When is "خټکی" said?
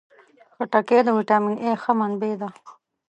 0.55-0.99